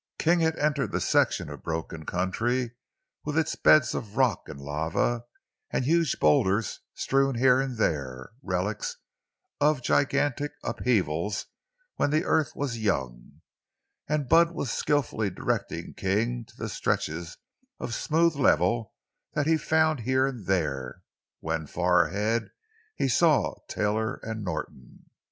King 0.17 0.39
had 0.39 0.57
entered 0.57 0.91
the 0.91 0.99
section 0.99 1.47
of 1.47 1.61
broken 1.61 2.07
country, 2.07 2.71
with 3.23 3.37
its 3.37 3.55
beds 3.55 3.93
of 3.93 4.17
rock 4.17 4.49
and 4.49 4.59
lava, 4.59 5.25
and 5.69 5.85
huge 5.85 6.19
boulders 6.19 6.79
strewn 6.95 7.35
here 7.35 7.61
and 7.61 7.77
there, 7.77 8.31
relics 8.41 8.97
of 9.59 9.83
gigantic 9.83 10.53
upheavals 10.63 11.45
when 11.97 12.09
the 12.09 12.23
earth 12.25 12.53
was 12.55 12.79
young; 12.79 13.41
and 14.09 14.27
Bud 14.27 14.53
was 14.53 14.71
skilfully 14.71 15.29
directing 15.29 15.93
King 15.93 16.45
to 16.45 16.57
the 16.57 16.67
stretches 16.67 17.37
of 17.79 17.93
smooth 17.93 18.35
level 18.35 18.95
that 19.35 19.45
he 19.45 19.55
found 19.55 19.99
here 19.99 20.25
and 20.25 20.47
there, 20.47 21.03
when 21.41 21.67
far 21.67 22.05
ahead 22.07 22.49
he 22.95 23.07
saw 23.07 23.53
Taylor 23.69 24.15
and 24.23 24.43
Norton. 24.43 25.05